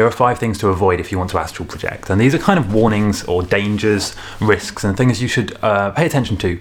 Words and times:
here 0.00 0.06
are 0.06 0.10
five 0.10 0.38
things 0.38 0.56
to 0.56 0.68
avoid 0.68 0.98
if 0.98 1.12
you 1.12 1.18
want 1.18 1.28
to 1.28 1.38
astral 1.38 1.68
project. 1.68 2.08
And 2.08 2.18
these 2.18 2.34
are 2.34 2.38
kind 2.38 2.58
of 2.58 2.72
warnings 2.72 3.22
or 3.24 3.42
dangers, 3.42 4.16
risks, 4.40 4.82
and 4.82 4.96
things 4.96 5.20
you 5.20 5.28
should 5.28 5.62
uh, 5.62 5.90
pay 5.90 6.06
attention 6.06 6.38
to 6.38 6.58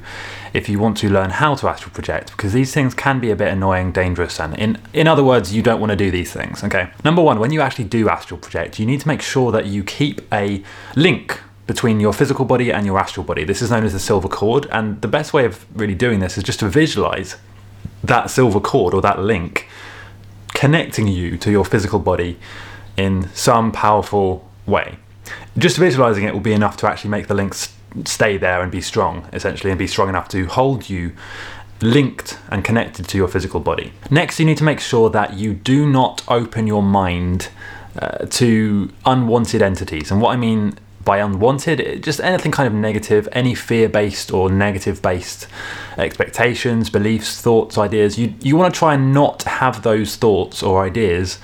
if 0.54 0.68
you 0.68 0.78
want 0.78 0.98
to 0.98 1.10
learn 1.10 1.30
how 1.30 1.56
to 1.56 1.70
astral 1.70 1.94
project, 1.94 2.32
because 2.32 2.52
these 2.52 2.74
things 2.74 2.94
can 2.94 3.22
be 3.22 3.32
a 3.32 3.38
bit 3.38 3.48
annoying, 3.48 3.94
dangerous, 3.94 4.42
and 4.42 4.58
in, 4.58 4.78
in 4.92 5.08
other 5.08 5.24
words, 5.24 5.56
you 5.56 5.62
don't 5.62 5.80
want 5.80 5.90
to 5.90 5.96
do 5.96 6.12
these 6.12 6.34
things. 6.34 6.66
Okay. 6.66 6.92
Number 7.06 7.22
one, 7.22 7.40
when 7.40 7.54
you 7.54 7.62
actually 7.62 7.86
do 7.86 8.10
astral 8.10 8.38
project, 8.42 8.78
you 8.78 8.86
need 8.86 9.00
to 9.00 9.08
make 9.08 9.22
sure 9.22 9.54
that 9.54 9.68
you 9.68 9.86
keep 9.86 10.22
a 10.34 10.62
link 10.98 11.40
between 11.66 12.02
your 12.02 12.12
physical 12.12 12.44
body 12.44 12.74
and 12.74 12.86
your 12.86 13.00
astral 13.00 13.24
body. 13.24 13.46
This 13.46 13.62
is 13.62 13.72
known 13.72 13.86
as 13.86 13.94
the 13.94 14.00
silver 14.00 14.28
cord, 14.28 14.68
and 14.70 15.02
the 15.02 15.08
best 15.08 15.32
way 15.32 15.46
of 15.46 15.66
really 15.80 15.96
doing 15.96 16.20
this 16.20 16.38
is 16.38 16.44
just 16.44 16.60
to 16.60 16.68
visualize 16.68 17.38
that 18.04 18.30
silver 18.30 18.60
cord 18.60 18.94
or 18.94 19.02
that 19.02 19.20
link 19.20 19.70
connecting 20.54 21.08
you 21.08 21.38
to 21.38 21.50
your 21.50 21.64
physical 21.64 22.00
body 22.00 22.38
in 23.00 23.30
some 23.34 23.72
powerful 23.72 24.46
way. 24.66 24.98
Just 25.58 25.78
visualizing 25.78 26.26
it 26.26 26.34
will 26.34 26.42
be 26.52 26.54
enough 26.54 26.76
to 26.78 26.88
actually 26.88 27.12
make 27.12 27.28
the 27.28 27.34
links 27.34 27.74
stay 28.06 28.38
there 28.38 28.62
and 28.62 28.72
be 28.72 28.82
strong, 28.82 29.28
essentially, 29.32 29.72
and 29.72 29.80
be 29.80 29.88
strong 29.88 30.10
enough 30.10 30.28
to 30.30 30.46
hold 30.48 30.90
you 30.90 31.14
linked 31.82 32.38
and 32.50 32.64
connected 32.64 33.08
to 33.08 33.18
your 33.18 33.30
physical 33.30 33.62
body. 33.62 33.94
Next, 34.12 34.38
you 34.40 34.46
need 34.46 34.58
to 34.58 34.66
make 34.66 34.82
sure 34.82 35.10
that 35.12 35.36
you 35.36 35.54
do 35.54 35.90
not 35.90 36.24
open 36.28 36.68
your 36.68 36.84
mind 36.84 37.50
uh, 37.98 38.26
to 38.42 38.92
unwanted 39.06 39.62
entities. 39.62 40.12
And 40.12 40.22
what 40.22 40.32
I 40.32 40.36
mean 40.36 40.78
by 41.06 41.20
unwanted, 41.20 42.04
just 42.04 42.20
anything 42.20 42.52
kind 42.52 42.68
of 42.68 42.74
negative, 42.74 43.30
any 43.32 43.56
fear 43.56 43.88
based 43.88 44.32
or 44.32 44.52
negative 44.52 45.02
based 45.02 45.48
expectations, 45.98 46.90
beliefs, 46.90 47.42
thoughts, 47.42 47.78
ideas. 47.78 48.20
You, 48.20 48.34
you 48.42 48.58
want 48.58 48.74
to 48.74 48.78
try 48.78 48.94
and 48.94 49.14
not 49.14 49.44
have 49.44 49.84
those 49.84 50.18
thoughts 50.18 50.62
or 50.62 50.84
ideas 50.84 51.40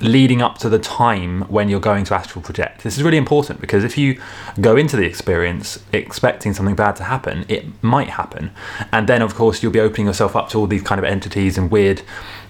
leading 0.00 0.42
up 0.42 0.58
to 0.58 0.68
the 0.68 0.78
time 0.78 1.42
when 1.42 1.68
you're 1.68 1.80
going 1.80 2.04
to 2.04 2.14
astral 2.14 2.42
project. 2.42 2.82
This 2.82 2.96
is 2.96 3.02
really 3.02 3.16
important 3.16 3.60
because 3.60 3.84
if 3.84 3.96
you 3.96 4.20
go 4.60 4.76
into 4.76 4.96
the 4.96 5.04
experience 5.04 5.82
expecting 5.92 6.52
something 6.52 6.74
bad 6.74 6.96
to 6.96 7.04
happen, 7.04 7.44
it 7.48 7.66
might 7.82 8.10
happen. 8.10 8.50
And 8.92 9.08
then, 9.08 9.22
of 9.22 9.34
course, 9.34 9.62
you'll 9.62 9.72
be 9.72 9.80
opening 9.80 10.06
yourself 10.06 10.36
up 10.36 10.48
to 10.50 10.58
all 10.58 10.66
these 10.66 10.82
kind 10.82 10.98
of 10.98 11.04
entities 11.04 11.56
and 11.56 11.70
weird 11.70 12.02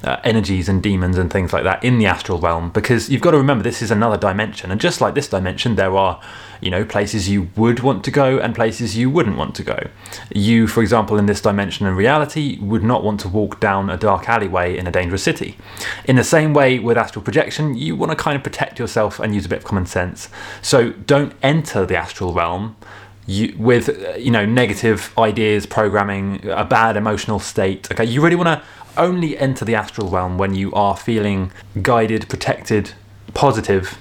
uh, 0.03 0.19
energies 0.25 0.69
and 0.69 0.83
demons 0.83 1.19
and 1.19 1.33
things 1.33 1.53
like 1.53 1.65
that 1.65 1.83
in 1.83 1.99
the 1.99 2.07
astral 2.07 2.39
realm 2.39 2.71
because 2.71 3.09
you've 3.09 3.23
got 3.23 3.31
to 3.31 3.39
remember 3.39 3.63
this 3.63 3.83
is 3.83 3.91
another 3.91 4.17
dimension. 4.17 4.71
And 4.71 4.81
just 4.81 5.01
like 5.01 5.15
this 5.15 5.29
dimension, 5.29 5.77
there 5.77 5.97
are 5.97 6.21
you 6.61 6.71
know, 6.71 6.85
places 6.85 7.29
you 7.29 7.49
would 7.57 7.81
want 7.81 8.05
to 8.05 8.11
go 8.11 8.39
and 8.39 8.55
places 8.55 8.97
you 8.97 9.11
wouldn't 9.11 9.37
want 9.37 9.55
to 9.57 9.63
go. 9.63 9.89
You, 10.35 10.67
for 10.67 10.83
example, 10.83 11.19
in 11.19 11.27
this 11.27 11.41
dimension 11.41 11.87
and 11.87 11.97
reality, 11.97 12.59
would 12.61 12.83
not 12.83 13.05
want 13.05 13.21
to 13.21 13.29
walk 13.29 13.61
down 13.61 13.91
a 13.91 13.97
dark 13.97 14.29
alleyway 14.29 14.77
in 14.77 14.87
a 14.87 14.91
dangerous 14.91 15.23
city. 15.23 15.57
In 16.05 16.17
the 16.17 16.25
same 16.25 16.55
way 16.55 16.79
with 16.79 16.97
astral 16.97 17.25
you 17.77 17.97
want 17.97 18.11
to 18.11 18.17
kind 18.17 18.37
of 18.37 18.43
protect 18.43 18.79
yourself 18.79 19.21
and 19.21 19.35
use 19.35 19.47
a 19.47 19.49
bit 19.49 19.59
of 19.59 19.65
common 19.65 19.87
sense. 19.87 20.29
So 20.63 20.91
don't 20.91 21.33
enter 21.43 21.87
the 21.87 21.97
astral 21.97 22.33
realm. 22.33 22.77
You, 23.29 23.57
with 23.59 23.89
you 24.17 24.31
know 24.31 24.47
negative 24.47 25.13
ideas, 25.19 25.67
programming, 25.67 26.49
a 26.49 26.65
bad 26.65 26.97
emotional 26.97 27.41
state. 27.41 27.91
Okay, 27.91 28.05
you 28.05 28.23
really 28.23 28.37
want 28.37 28.47
to 28.47 28.63
only 28.97 29.37
enter 29.37 29.65
the 29.65 29.75
astral 29.75 30.09
realm 30.09 30.39
when 30.39 30.55
you 30.55 30.73
are 30.75 30.97
feeling 30.97 31.51
guided, 31.83 32.29
protected, 32.29 32.93
positive, 33.35 33.99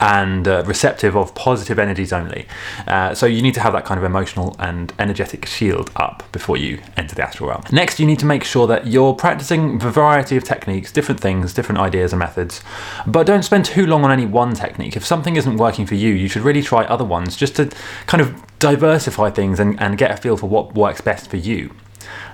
and 0.00 0.48
uh, 0.48 0.64
receptive 0.66 1.16
of 1.16 1.34
positive 1.34 1.78
energies 1.78 2.12
only. 2.12 2.46
Uh, 2.86 3.14
so 3.14 3.26
you 3.26 3.42
need 3.42 3.54
to 3.54 3.60
have 3.60 3.74
that 3.74 3.84
kind 3.84 3.98
of 3.98 4.04
emotional 4.04 4.56
and 4.58 4.92
energetic 4.98 5.46
shield 5.46 5.90
up 5.96 6.24
before 6.32 6.56
you 6.56 6.80
enter 6.96 7.14
the 7.14 7.22
astral 7.22 7.50
realm. 7.50 7.62
Next, 7.70 8.00
you 8.00 8.06
need 8.06 8.18
to 8.20 8.26
make 8.26 8.42
sure 8.42 8.66
that 8.66 8.86
you're 8.86 9.14
practicing 9.14 9.76
a 9.76 9.90
variety 9.90 10.36
of 10.36 10.44
techniques, 10.44 10.90
different 10.90 11.20
things, 11.20 11.52
different 11.52 11.80
ideas 11.80 12.12
and 12.12 12.18
methods, 12.18 12.62
but 13.06 13.26
don't 13.26 13.42
spend 13.42 13.66
too 13.66 13.86
long 13.86 14.04
on 14.04 14.10
any 14.10 14.26
one 14.26 14.54
technique. 14.54 14.96
If 14.96 15.04
something 15.04 15.36
isn't 15.36 15.58
working 15.58 15.84
for 15.86 15.94
you, 15.94 16.12
you 16.14 16.28
should 16.28 16.42
really 16.42 16.62
try 16.62 16.84
other 16.84 17.04
ones 17.04 17.36
just 17.36 17.56
to 17.56 17.70
kind 18.06 18.22
of 18.22 18.42
diversify 18.58 19.30
things 19.30 19.60
and, 19.60 19.80
and 19.80 19.98
get 19.98 20.10
a 20.10 20.16
feel 20.16 20.36
for 20.36 20.48
what 20.48 20.74
works 20.74 21.00
best 21.00 21.28
for 21.28 21.36
you. 21.36 21.70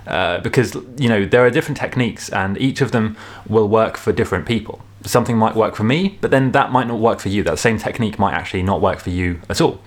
Uh, 0.07 0.39
because 0.39 0.75
you 0.97 1.09
know 1.09 1.25
there 1.25 1.45
are 1.45 1.49
different 1.49 1.77
techniques 1.77 2.29
and 2.29 2.57
each 2.57 2.79
of 2.79 2.93
them 2.93 3.17
will 3.49 3.67
work 3.67 3.97
for 3.97 4.13
different 4.13 4.45
people 4.45 4.81
something 5.07 5.37
might 5.37 5.55
work 5.55 5.75
for 5.75 5.83
me, 5.83 6.17
but 6.21 6.31
then 6.31 6.51
that 6.51 6.71
might 6.71 6.87
not 6.87 6.99
work 6.99 7.19
for 7.19 7.29
you. 7.29 7.43
That 7.43 7.59
same 7.59 7.77
technique 7.77 8.19
might 8.19 8.33
actually 8.33 8.63
not 8.63 8.81
work 8.81 8.99
for 8.99 9.09
you 9.09 9.41
at 9.49 9.61
all. 9.61 9.79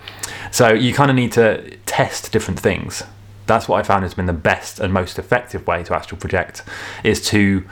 So 0.50 0.72
you 0.72 0.92
kind 0.92 1.10
of 1.10 1.16
need 1.16 1.32
to 1.32 1.76
test 1.86 2.32
different 2.32 2.58
things. 2.58 3.02
That's 3.46 3.68
what 3.68 3.78
I 3.78 3.82
found 3.82 4.04
has 4.04 4.14
been 4.14 4.26
the 4.26 4.32
best 4.32 4.80
and 4.80 4.92
most 4.92 5.18
effective 5.18 5.66
way 5.66 5.82
to 5.84 5.94
astral 5.94 6.20
project 6.20 6.62
is 7.02 7.20
to 7.28 7.64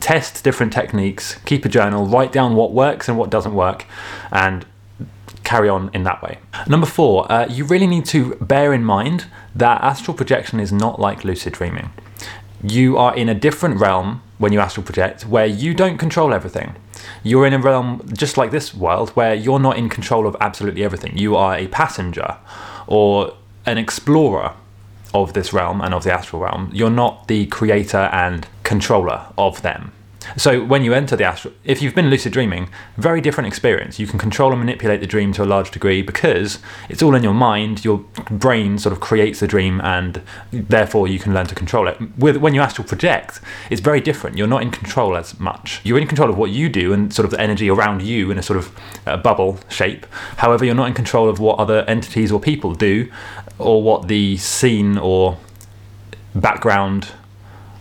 test 0.00 0.44
different 0.44 0.72
techniques, 0.72 1.36
keep 1.44 1.64
a 1.64 1.68
journal, 1.68 2.06
write 2.06 2.32
down 2.32 2.54
what 2.54 2.72
works 2.72 3.08
and 3.08 3.16
what 3.16 3.30
doesn't 3.30 3.54
work, 3.54 3.86
and 4.30 4.66
carry 5.44 5.68
on 5.68 5.90
in 5.94 6.02
that 6.02 6.22
way. 6.22 6.38
Number 6.66 6.86
four, 6.86 7.30
uh, 7.30 7.46
you 7.48 7.64
really 7.64 7.86
need 7.86 8.04
to 8.06 8.34
bear 8.36 8.74
in 8.74 8.84
mind 8.84 9.26
that 9.54 9.80
astral 9.80 10.16
projection 10.16 10.60
is 10.60 10.72
not 10.72 11.00
like 11.00 11.24
lucid 11.24 11.52
dreaming. 11.52 11.90
You 12.68 12.98
are 12.98 13.14
in 13.16 13.28
a 13.28 13.34
different 13.34 13.78
realm 13.78 14.22
when 14.38 14.52
you 14.52 14.58
astral 14.58 14.84
project 14.84 15.24
where 15.24 15.46
you 15.46 15.72
don't 15.72 15.98
control 15.98 16.34
everything. 16.34 16.74
You're 17.22 17.46
in 17.46 17.52
a 17.52 17.60
realm 17.60 18.02
just 18.12 18.36
like 18.36 18.50
this 18.50 18.74
world 18.74 19.10
where 19.10 19.34
you're 19.34 19.60
not 19.60 19.76
in 19.76 19.88
control 19.88 20.26
of 20.26 20.36
absolutely 20.40 20.82
everything. 20.82 21.16
You 21.16 21.36
are 21.36 21.56
a 21.56 21.68
passenger 21.68 22.36
or 22.88 23.36
an 23.66 23.78
explorer 23.78 24.54
of 25.14 25.32
this 25.32 25.52
realm 25.52 25.80
and 25.80 25.94
of 25.94 26.02
the 26.02 26.12
astral 26.12 26.42
realm. 26.42 26.70
You're 26.72 26.90
not 26.90 27.28
the 27.28 27.46
creator 27.46 28.10
and 28.12 28.48
controller 28.64 29.26
of 29.38 29.62
them. 29.62 29.92
So 30.36 30.64
when 30.64 30.82
you 30.82 30.92
enter 30.92 31.16
the 31.16 31.24
astral, 31.24 31.54
if 31.64 31.80
you've 31.80 31.94
been 31.94 32.10
lucid 32.10 32.32
dreaming, 32.32 32.68
very 32.96 33.20
different 33.20 33.46
experience. 33.46 33.98
You 33.98 34.06
can 34.06 34.18
control 34.18 34.50
and 34.50 34.58
manipulate 34.58 35.00
the 35.00 35.06
dream 35.06 35.32
to 35.34 35.44
a 35.44 35.46
large 35.46 35.70
degree 35.70 36.02
because 36.02 36.58
it's 36.88 37.02
all 37.02 37.14
in 37.14 37.22
your 37.22 37.34
mind. 37.34 37.84
Your 37.84 37.98
brain 38.30 38.78
sort 38.78 38.92
of 38.92 39.00
creates 39.00 39.40
the 39.40 39.46
dream, 39.46 39.80
and 39.82 40.20
therefore 40.52 41.08
you 41.08 41.18
can 41.18 41.32
learn 41.32 41.46
to 41.46 41.54
control 41.54 41.86
it. 41.88 41.96
With 42.18 42.36
when 42.38 42.54
you 42.54 42.60
astral 42.60 42.86
project, 42.86 43.40
it's 43.70 43.80
very 43.80 44.00
different. 44.00 44.36
You're 44.36 44.46
not 44.46 44.62
in 44.62 44.70
control 44.70 45.16
as 45.16 45.38
much. 45.38 45.80
You're 45.84 45.98
in 45.98 46.06
control 46.06 46.28
of 46.28 46.36
what 46.36 46.50
you 46.50 46.68
do 46.68 46.92
and 46.92 47.12
sort 47.14 47.24
of 47.24 47.30
the 47.30 47.40
energy 47.40 47.70
around 47.70 48.02
you 48.02 48.30
in 48.30 48.38
a 48.38 48.42
sort 48.42 48.58
of 48.58 48.78
uh, 49.06 49.16
bubble 49.16 49.58
shape. 49.68 50.06
However, 50.38 50.64
you're 50.64 50.74
not 50.74 50.88
in 50.88 50.94
control 50.94 51.28
of 51.28 51.38
what 51.38 51.58
other 51.58 51.84
entities 51.84 52.32
or 52.32 52.40
people 52.40 52.74
do, 52.74 53.10
or 53.58 53.82
what 53.82 54.08
the 54.08 54.36
scene 54.36 54.98
or 54.98 55.38
background 56.34 57.12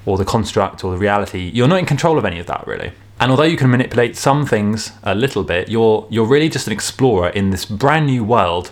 or 0.05 0.17
the 0.17 0.25
construct 0.25 0.83
or 0.83 0.91
the 0.91 0.97
reality, 0.97 1.51
you're 1.53 1.67
not 1.67 1.79
in 1.79 1.85
control 1.85 2.17
of 2.17 2.25
any 2.25 2.39
of 2.39 2.45
that 2.47 2.65
really. 2.67 2.91
And 3.19 3.31
although 3.31 3.43
you 3.43 3.57
can 3.57 3.69
manipulate 3.69 4.17
some 4.17 4.45
things 4.45 4.91
a 5.03 5.15
little 5.15 5.43
bit, 5.43 5.69
you're 5.69 6.05
you're 6.09 6.25
really 6.25 6.49
just 6.49 6.67
an 6.67 6.73
explorer 6.73 7.29
in 7.29 7.49
this 7.49 7.65
brand 7.65 8.07
new 8.07 8.23
world, 8.23 8.67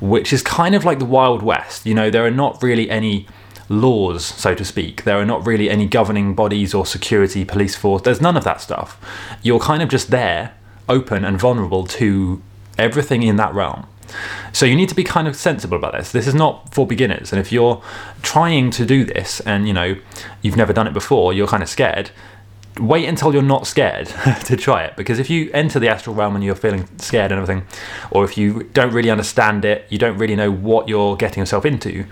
which 0.00 0.32
is 0.32 0.42
kind 0.42 0.74
of 0.74 0.84
like 0.84 0.98
the 0.98 1.04
Wild 1.04 1.42
West. 1.42 1.86
You 1.86 1.94
know, 1.94 2.10
there 2.10 2.26
are 2.26 2.30
not 2.30 2.62
really 2.62 2.90
any 2.90 3.26
laws, 3.68 4.24
so 4.24 4.54
to 4.54 4.64
speak. 4.64 5.04
There 5.04 5.18
are 5.18 5.24
not 5.24 5.46
really 5.46 5.70
any 5.70 5.86
governing 5.86 6.34
bodies 6.34 6.74
or 6.74 6.84
security, 6.84 7.44
police 7.44 7.76
force. 7.76 8.02
There's 8.02 8.20
none 8.20 8.36
of 8.36 8.44
that 8.44 8.60
stuff. 8.60 9.00
You're 9.42 9.60
kind 9.60 9.82
of 9.82 9.88
just 9.88 10.10
there, 10.10 10.54
open 10.88 11.24
and 11.24 11.38
vulnerable 11.38 11.86
to 11.86 12.42
everything 12.76 13.22
in 13.22 13.36
that 13.36 13.54
realm. 13.54 13.86
So 14.52 14.66
you 14.66 14.76
need 14.76 14.88
to 14.88 14.94
be 14.94 15.04
kind 15.04 15.26
of 15.26 15.36
sensible 15.36 15.76
about 15.76 15.92
this. 15.92 16.12
This 16.12 16.26
is 16.26 16.34
not 16.34 16.74
for 16.74 16.86
beginners. 16.86 17.32
And 17.32 17.40
if 17.40 17.52
you're 17.52 17.82
trying 18.22 18.70
to 18.70 18.86
do 18.86 19.04
this 19.04 19.40
and 19.40 19.66
you 19.66 19.74
know 19.74 19.96
you've 20.42 20.56
never 20.56 20.72
done 20.72 20.86
it 20.86 20.92
before, 20.92 21.32
you're 21.32 21.48
kind 21.48 21.62
of 21.62 21.68
scared. 21.68 22.10
Wait 22.80 23.08
until 23.08 23.32
you're 23.32 23.42
not 23.42 23.68
scared 23.68 24.06
to 24.44 24.56
try 24.56 24.82
it 24.82 24.96
because 24.96 25.20
if 25.20 25.30
you 25.30 25.48
enter 25.54 25.78
the 25.78 25.88
astral 25.88 26.14
realm 26.14 26.34
and 26.34 26.44
you're 26.44 26.56
feeling 26.56 26.88
scared 26.98 27.30
and 27.30 27.40
everything, 27.40 27.64
or 28.10 28.24
if 28.24 28.36
you 28.36 28.64
don't 28.72 28.92
really 28.92 29.10
understand 29.10 29.64
it, 29.64 29.86
you 29.90 29.98
don't 29.98 30.18
really 30.18 30.34
know 30.34 30.50
what 30.50 30.88
you're 30.88 31.16
getting 31.16 31.40
yourself 31.40 31.64
into, 31.64 32.04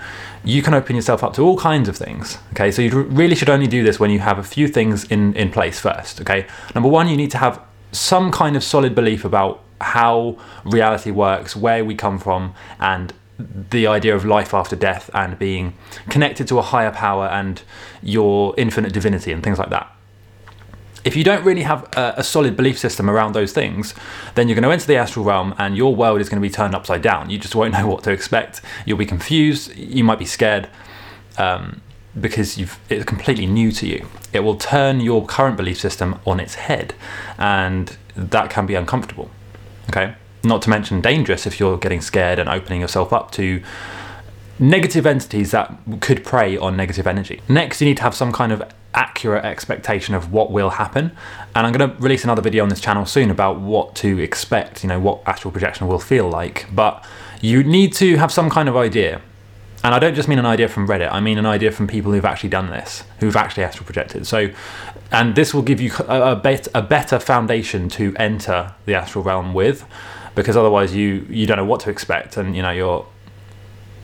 you 0.45 0.63
can 0.63 0.73
open 0.73 0.95
yourself 0.95 1.25
up 1.25 1.35
to 1.35 1.43
all 1.43 1.57
kinds 1.59 1.89
of 1.89 1.97
things. 1.97 2.39
Okay, 2.53 2.71
so 2.71 2.81
you 2.81 3.03
really 3.03 3.35
should 3.35 3.51
only 3.51 3.67
do 3.67 3.83
this 3.83 3.99
when 3.99 4.11
you 4.11 4.21
have 4.21 4.39
a 4.39 4.45
few 4.45 4.69
things 4.69 5.03
in, 5.05 5.35
in 5.35 5.51
place 5.51 5.81
first. 5.81 6.21
Okay, 6.21 6.47
number 6.77 6.89
one, 6.89 7.09
you 7.09 7.17
need 7.17 7.33
to 7.33 7.39
have 7.39 7.61
some 7.93 8.31
kind 8.31 8.57
of 8.57 8.65
solid 8.65 8.95
belief 8.95 9.25
about 9.25 9.63
how 9.83 10.39
reality 10.65 11.11
works, 11.11 11.55
where 11.55 11.85
we 11.85 11.95
come 11.95 12.19
from, 12.19 12.55
and 12.81 13.13
the 13.71 13.87
idea 13.87 14.15
of 14.15 14.25
life 14.25 14.55
after 14.55 14.77
death 14.77 15.11
and 15.15 15.39
being 15.39 15.75
connected 16.09 16.47
to 16.49 16.59
a 16.59 16.63
higher 16.63 16.93
power 16.93 17.27
and 17.27 17.63
your 18.03 18.55
infinite 18.57 18.93
divinity 18.93 19.33
and 19.33 19.43
things 19.43 19.59
like 19.59 19.71
that. 19.71 19.91
If 21.05 21.17
you 21.17 21.25
don't 21.25 21.45
really 21.45 21.63
have 21.63 21.83
a, 21.97 22.15
a, 22.19 22.23
solid 22.23 22.57
belief 22.57 22.79
system 22.79 23.11
around 23.11 23.33
those 23.35 23.53
things, 23.53 23.93
then 24.37 24.47
you're 24.47 24.55
going 24.55 24.63
to 24.63 24.71
enter 24.71 24.87
the 24.87 24.97
astral 24.97 25.25
realm 25.25 25.53
and 25.59 25.77
your 25.77 25.97
world 25.97 26.21
is 26.21 26.29
going 26.29 26.41
to 26.41 26.49
be 26.49 26.53
turned 26.53 26.77
upside 26.77 27.03
down. 27.03 27.29
You 27.29 27.39
just 27.39 27.57
won't 27.57 27.73
know 27.73 27.89
what 27.89 28.05
to 28.05 28.13
expect. 28.13 28.61
You'll 28.87 28.99
be 28.99 29.07
confused. 29.07 29.77
You 29.77 30.05
might 30.05 30.21
be 30.21 30.25
scared 30.25 30.69
um, 31.39 31.81
because 32.21 32.57
it's 32.89 33.05
completely 33.05 33.47
new 33.47 33.73
to 33.73 33.87
you. 33.87 34.07
It 34.33 34.41
will 34.41 34.57
turn 34.57 35.01
your 35.01 35.27
current 35.27 35.57
belief 35.57 35.81
system 35.81 36.21
on 36.25 36.39
its 36.39 36.55
head, 36.55 36.95
and 37.37 37.97
that 38.15 38.51
can 38.51 38.67
be 38.67 38.75
uncomfortable. 38.75 39.31
Okay. 39.93 40.15
Not 40.43 40.63
to 40.63 40.71
mention 40.71 41.01
dangerous 41.01 41.47
if 41.47 41.61
you're 41.61 41.77
getting 41.77 42.01
scared 42.01 42.39
and 42.39 42.49
opening 42.49 42.81
yourself 42.81 43.13
up 43.13 43.31
to 43.33 43.63
negative 44.59 45.07
entities 45.07 45.51
that 45.51 45.77
could 46.01 46.25
prey 46.25 46.57
on 46.57 46.77
negative 46.77 47.07
energy. 47.07 47.43
Next, 47.49 47.81
you 47.81 47.87
need 47.87 47.99
to 47.99 48.03
have 48.03 48.15
some 48.15 48.33
kind 48.33 48.53
of 48.53 48.63
accurate 48.95 49.45
expectation 49.45 50.15
of 50.15 50.33
what 50.33 50.51
will 50.51 50.71
happen. 50.71 51.13
And 51.55 51.67
I'm 51.67 51.73
going 51.73 51.91
to 51.91 51.97
release 52.03 52.25
another 52.25 52.43
video 52.43 52.63
on 52.63 52.71
this 52.71 52.81
channel 52.81 53.05
soon 53.07 53.31
about 53.31 53.61
what 53.61 53.95
to 53.97 54.19
expect, 54.19 54.83
you 54.83 54.89
know, 54.89 54.99
what 54.99 55.23
astral 55.27 55.53
projection 55.53 55.87
will 55.87 55.99
feel 55.99 56.29
like. 56.29 56.67
But 56.75 57.05
you 57.41 57.63
need 57.63 57.93
to 57.95 58.17
have 58.17 58.33
some 58.33 58.51
kind 58.51 58.69
of 58.69 58.77
idea. 58.77 59.21
And 59.85 59.95
I 59.95 59.99
don't 59.99 60.15
just 60.15 60.29
mean 60.29 60.39
an 60.39 60.47
idea 60.47 60.69
from 60.69 60.87
Reddit, 60.87 61.11
I 61.11 61.21
mean 61.21 61.39
an 61.39 61.47
idea 61.47 61.73
from 61.73 61.89
people 61.89 62.13
who've 62.13 62.25
actually 62.25 62.51
done 62.51 62.71
this, 62.71 63.05
who've 63.19 63.35
actually 63.35 63.65
astral 63.65 63.85
projected. 63.85 64.27
So, 64.27 64.51
and 65.11 65.35
this 65.35 65.53
will 65.53 65.63
give 65.63 65.81
you 65.81 65.93
a, 66.09 66.35
a, 66.35 66.61
a 66.75 66.83
better 66.83 67.19
foundation 67.19 67.89
to 67.91 68.15
enter 68.17 68.75
the 68.87 68.95
astral 68.95 69.25
realm 69.25 69.55
with, 69.55 69.85
because 70.35 70.57
otherwise 70.57 70.95
you, 70.95 71.27
you 71.29 71.47
don't 71.47 71.57
know 71.57 71.65
what 71.65 71.81
to 71.81 71.91
expect 71.91 72.37
and, 72.37 72.55
you 72.55 72.63
know, 72.63 72.71
you're, 72.71 73.07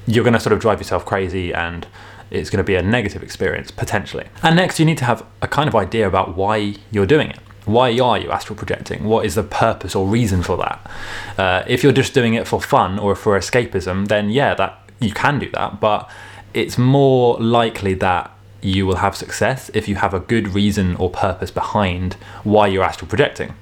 you're 0.06 0.24
going 0.24 0.34
to 0.34 0.40
sort 0.40 0.52
of 0.52 0.60
drive 0.60 0.80
yourself 0.80 1.04
crazy 1.04 1.54
and 1.54 1.86
it's 2.30 2.50
going 2.50 2.58
to 2.58 2.64
be 2.64 2.74
a 2.74 2.82
negative 2.82 3.22
experience 3.22 3.70
potentially. 3.70 4.26
And 4.42 4.56
next, 4.56 4.78
you 4.78 4.84
need 4.84 4.98
to 4.98 5.04
have 5.04 5.24
a 5.40 5.48
kind 5.48 5.68
of 5.68 5.74
idea 5.74 6.06
about 6.06 6.36
why 6.36 6.74
you're 6.90 7.06
doing 7.06 7.30
it. 7.30 7.38
Why 7.64 7.90
are 8.00 8.18
you 8.18 8.30
astral 8.30 8.56
projecting? 8.56 9.04
What 9.04 9.26
is 9.26 9.34
the 9.34 9.42
purpose 9.42 9.94
or 9.94 10.06
reason 10.06 10.42
for 10.42 10.56
that? 10.56 10.90
Uh, 11.36 11.64
if 11.66 11.82
you're 11.82 11.92
just 11.92 12.14
doing 12.14 12.34
it 12.34 12.46
for 12.46 12.60
fun 12.60 12.98
or 12.98 13.14
for 13.14 13.38
escapism, 13.38 14.08
then 14.08 14.30
yeah, 14.30 14.54
that 14.54 14.87
you 15.00 15.12
can 15.12 15.38
do 15.38 15.50
that, 15.52 15.80
but 15.80 16.10
it's 16.54 16.78
more 16.78 17.38
likely 17.38 17.94
that 17.94 18.30
you 18.60 18.86
will 18.86 18.96
have 18.96 19.16
success 19.16 19.70
if 19.74 19.88
you 19.88 19.96
have 19.96 20.12
a 20.12 20.20
good 20.20 20.48
reason 20.48 20.96
or 20.96 21.08
purpose 21.10 21.50
behind 21.50 22.14
why 22.42 22.66
you're 22.66 22.82
astral 22.82 23.08
projecting. 23.08 23.54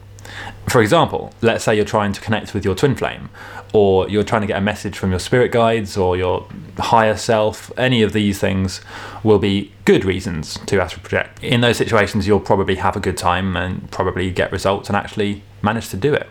For 0.68 0.80
example, 0.80 1.32
let's 1.40 1.64
say 1.64 1.76
you're 1.76 1.84
trying 1.84 2.12
to 2.12 2.20
connect 2.20 2.54
with 2.54 2.64
your 2.64 2.74
twin 2.74 2.96
flame, 2.96 3.28
or 3.72 4.08
you're 4.08 4.24
trying 4.24 4.40
to 4.40 4.46
get 4.46 4.56
a 4.56 4.60
message 4.60 4.96
from 4.98 5.10
your 5.10 5.18
spirit 5.18 5.52
guides 5.52 5.96
or 5.96 6.16
your 6.16 6.48
higher 6.78 7.16
self. 7.16 7.70
Any 7.76 8.02
of 8.02 8.12
these 8.12 8.38
things 8.38 8.80
will 9.22 9.38
be 9.38 9.72
good 9.84 10.04
reasons 10.04 10.58
to 10.66 10.80
astral 10.80 11.02
project. 11.02 11.42
In 11.42 11.60
those 11.60 11.76
situations, 11.76 12.26
you'll 12.26 12.40
probably 12.40 12.76
have 12.76 12.96
a 12.96 13.00
good 13.00 13.16
time 13.16 13.56
and 13.56 13.90
probably 13.90 14.30
get 14.30 14.50
results 14.50 14.88
and 14.88 14.96
actually 14.96 15.42
manage 15.62 15.88
to 15.90 15.96
do 15.96 16.14
it. 16.14 16.28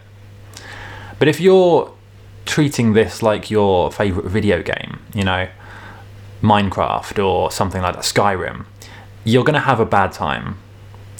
But 1.20 1.28
if 1.28 1.40
you're 1.40 1.94
treating 2.46 2.94
this 2.94 3.22
like 3.22 3.50
your 3.52 3.92
favorite 3.92 4.26
video 4.26 4.62
game, 4.62 5.00
you 5.14 5.24
know, 5.24 5.48
Minecraft 6.42 7.24
or 7.24 7.52
something 7.52 7.82
like 7.82 7.96
that, 7.96 8.04
Skyrim, 8.04 8.66
you're 9.24 9.44
going 9.44 9.56
to 9.56 9.60
have 9.60 9.80
a 9.80 9.86
bad 9.86 10.12
time 10.12 10.58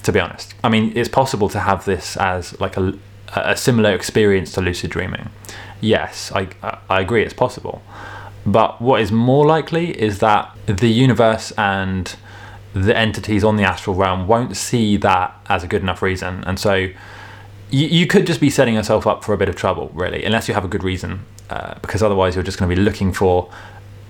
to 0.06 0.12
be 0.12 0.20
honest. 0.20 0.54
I 0.62 0.68
mean, 0.68 0.92
it's 0.96 1.08
possible 1.08 1.48
to 1.48 1.58
have 1.58 1.84
this 1.84 2.16
as 2.16 2.58
like 2.60 2.76
a, 2.76 2.96
a 3.34 3.56
similar 3.56 3.92
experience 3.92 4.52
to 4.52 4.60
lucid 4.60 4.90
dreaming. 4.90 5.30
Yes, 5.80 6.30
I, 6.32 6.48
I 6.88 7.00
agree, 7.00 7.24
it's 7.24 7.34
possible. 7.34 7.82
But 8.46 8.80
what 8.80 9.00
is 9.00 9.10
more 9.10 9.44
likely 9.44 10.00
is 10.00 10.20
that 10.20 10.56
the 10.66 10.88
universe 10.88 11.50
and 11.58 12.14
the 12.72 12.96
entities 12.96 13.42
on 13.42 13.56
the 13.56 13.64
astral 13.64 13.96
realm 13.96 14.28
won't 14.28 14.56
see 14.56 14.96
that 14.98 15.34
as 15.48 15.64
a 15.64 15.66
good 15.66 15.82
enough 15.82 16.02
reason. 16.02 16.44
And 16.44 16.58
so 16.60 16.88
you, 17.70 17.86
you 17.86 18.06
could 18.06 18.26
just 18.26 18.40
be 18.40 18.50
setting 18.50 18.74
yourself 18.74 19.06
up 19.06 19.24
for 19.24 19.32
a 19.32 19.38
bit 19.38 19.48
of 19.48 19.56
trouble, 19.56 19.90
really, 19.94 20.24
unless 20.24 20.48
you 20.48 20.54
have 20.54 20.64
a 20.64 20.68
good 20.68 20.84
reason. 20.84 21.24
Uh, 21.48 21.78
because 21.80 22.02
otherwise, 22.02 22.34
you're 22.34 22.44
just 22.44 22.58
going 22.58 22.68
to 22.68 22.74
be 22.74 22.80
looking 22.82 23.12
for 23.12 23.50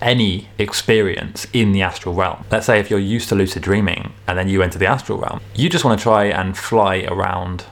any 0.01 0.47
experience 0.57 1.47
in 1.53 1.71
the 1.71 1.81
astral 1.81 2.13
realm. 2.13 2.43
Let's 2.51 2.65
say 2.65 2.79
if 2.79 2.89
you're 2.89 2.99
used 2.99 3.29
to 3.29 3.35
lucid 3.35 3.63
dreaming 3.63 4.13
and 4.27 4.37
then 4.37 4.47
you 4.49 4.61
enter 4.61 4.77
the 4.77 4.85
astral 4.85 5.17
realm, 5.17 5.41
you 5.55 5.69
just 5.69 5.83
want 5.83 5.99
to 5.99 6.03
try 6.03 6.25
and 6.25 6.57
fly 6.57 7.05
around, 7.07 7.65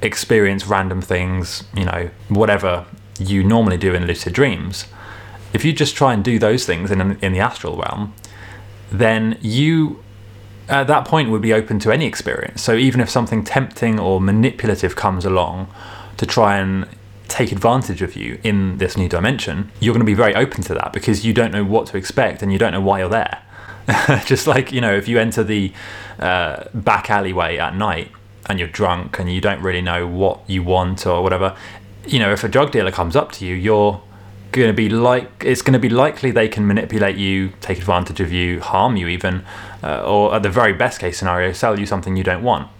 experience 0.00 0.66
random 0.66 1.00
things, 1.00 1.64
you 1.74 1.84
know, 1.84 2.10
whatever 2.28 2.86
you 3.18 3.44
normally 3.44 3.76
do 3.76 3.94
in 3.94 4.06
lucid 4.06 4.32
dreams. 4.32 4.86
If 5.52 5.64
you 5.64 5.72
just 5.72 5.94
try 5.94 6.14
and 6.14 6.24
do 6.24 6.38
those 6.38 6.64
things 6.64 6.90
in, 6.90 7.00
in 7.00 7.32
the 7.32 7.40
astral 7.40 7.76
realm, 7.76 8.14
then 8.90 9.38
you 9.40 10.02
at 10.68 10.86
that 10.86 11.06
point 11.06 11.30
would 11.30 11.42
be 11.42 11.52
open 11.52 11.78
to 11.80 11.92
any 11.92 12.06
experience. 12.06 12.62
So 12.62 12.74
even 12.74 13.00
if 13.00 13.10
something 13.10 13.44
tempting 13.44 13.98
or 13.98 14.20
manipulative 14.20 14.96
comes 14.96 15.24
along 15.24 15.72
to 16.16 16.26
try 16.26 16.58
and 16.58 16.86
take 17.28 17.50
advantage 17.50 18.02
of 18.02 18.14
you 18.14 18.38
in 18.42 18.78
this 18.78 18.96
new 18.96 19.08
dimension, 19.08 19.72
you're 19.80 19.94
going 19.94 20.00
to 20.00 20.06
be 20.06 20.14
very 20.14 20.34
open 20.34 20.62
to 20.62 20.74
that 20.74 20.92
because 20.92 21.24
you 21.24 21.32
don't 21.32 21.50
know 21.50 21.64
what 21.64 21.86
to 21.88 21.96
expect 21.96 22.42
and 22.42 22.52
you 22.52 22.58
don't 22.58 22.72
know 22.72 22.80
why 22.80 22.98
you're 22.98 23.08
there. 23.08 23.42
Just 24.26 24.46
like, 24.46 24.70
you 24.70 24.80
know, 24.80 24.94
if 24.94 25.08
you 25.08 25.18
enter 25.18 25.42
the 25.42 25.72
uh, 26.18 26.64
back 26.74 27.10
alleyway 27.10 27.56
at 27.56 27.74
night 27.74 28.10
and 28.48 28.58
you're 28.58 28.68
drunk 28.68 29.18
and 29.18 29.32
you 29.32 29.40
don't 29.40 29.60
really 29.62 29.80
know 29.80 30.06
what 30.06 30.40
you 30.46 30.62
want 30.62 31.06
or 31.06 31.22
whatever, 31.22 31.56
you 32.06 32.18
know, 32.18 32.32
if 32.32 32.44
a 32.44 32.48
drug 32.48 32.70
dealer 32.70 32.90
comes 32.90 33.16
up 33.16 33.32
to 33.32 33.46
you, 33.46 33.54
you're 33.54 34.02
going 34.52 34.68
to 34.68 34.74
be 34.74 34.88
like 34.88 35.44
it's 35.44 35.62
going 35.62 35.72
to 35.72 35.78
be 35.78 35.88
likely 35.88 36.30
they 36.30 36.48
can 36.48 36.66
manipulate 36.66 37.16
you, 37.16 37.52
take 37.60 37.78
advantage 37.78 38.20
of 38.20 38.30
you, 38.30 38.60
harm 38.60 38.96
you 38.96 39.08
even, 39.08 39.44
uh, 39.82 40.04
or 40.04 40.34
at 40.34 40.42
the 40.42 40.50
very 40.50 40.72
best 40.72 41.00
case 41.00 41.18
scenario, 41.18 41.52
sell 41.52 41.80
you 41.80 41.86
something 41.86 42.16
you 42.16 42.24
don't 42.24 42.42
want. 42.42 42.70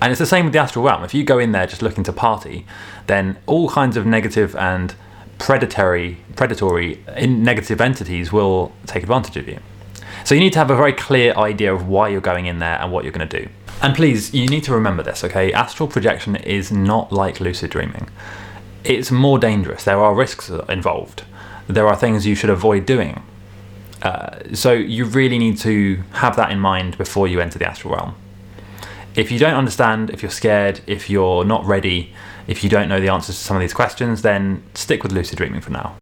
And 0.00 0.10
it's 0.10 0.18
the 0.18 0.26
same 0.26 0.44
with 0.44 0.52
the 0.52 0.58
astral 0.58 0.84
realm. 0.84 1.04
If 1.04 1.14
you 1.14 1.24
go 1.24 1.38
in 1.38 1.52
there 1.52 1.66
just 1.66 1.82
looking 1.82 2.04
to 2.04 2.12
party, 2.12 2.66
then 3.06 3.38
all 3.46 3.68
kinds 3.70 3.96
of 3.96 4.04
negative 4.04 4.54
and 4.56 4.94
predatory, 5.38 6.18
predatory, 6.34 7.02
negative 7.26 7.80
entities 7.80 8.32
will 8.32 8.72
take 8.86 9.02
advantage 9.02 9.36
of 9.36 9.48
you. 9.48 9.58
So 10.24 10.34
you 10.34 10.40
need 10.40 10.52
to 10.54 10.58
have 10.58 10.70
a 10.70 10.76
very 10.76 10.92
clear 10.92 11.34
idea 11.34 11.72
of 11.72 11.86
why 11.86 12.08
you're 12.08 12.20
going 12.20 12.46
in 12.46 12.58
there 12.58 12.80
and 12.80 12.90
what 12.90 13.04
you're 13.04 13.12
going 13.12 13.28
to 13.28 13.42
do. 13.42 13.48
And 13.82 13.94
please, 13.94 14.34
you 14.34 14.48
need 14.48 14.64
to 14.64 14.72
remember 14.72 15.02
this, 15.02 15.22
okay? 15.22 15.52
Astral 15.52 15.88
projection 15.88 16.36
is 16.36 16.72
not 16.72 17.12
like 17.12 17.40
lucid 17.40 17.70
dreaming. 17.70 18.08
It's 18.86 19.10
more 19.10 19.38
dangerous. 19.38 19.84
There 19.84 19.98
are 19.98 20.14
risks 20.14 20.50
involved. 20.68 21.24
There 21.66 21.88
are 21.88 21.96
things 21.96 22.26
you 22.26 22.34
should 22.34 22.50
avoid 22.50 22.86
doing. 22.86 23.22
Uh, 24.02 24.54
so 24.54 24.72
you 24.72 25.04
really 25.04 25.38
need 25.38 25.58
to 25.58 26.02
have 26.12 26.36
that 26.36 26.50
in 26.50 26.60
mind 26.60 26.96
before 26.96 27.26
you 27.26 27.40
enter 27.40 27.58
the 27.58 27.66
astral 27.66 27.94
realm 27.94 28.14
if 29.16 29.32
you 29.32 29.38
don't 29.38 29.54
understand, 29.54 30.10
if 30.10 30.22
you're 30.22 30.30
scared, 30.30 30.80
if 30.86 31.08
you're 31.08 31.44
not 31.44 31.64
ready, 31.64 32.12
if 32.46 32.62
you 32.62 32.70
don't 32.70 32.88
know 32.88 33.00
the 33.00 33.08
answers 33.08 33.36
to 33.38 33.42
some 33.42 33.56
of 33.56 33.62
these 33.62 33.72
questions, 33.72 34.22
then 34.22 34.62
stick 34.74 35.02
with 35.02 35.10
lucid 35.10 35.38
dreaming 35.38 35.62
for 35.62 35.72
now. 35.72 35.94